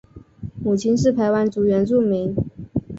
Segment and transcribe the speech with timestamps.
[0.63, 2.33] 母亲是排湾族原住民。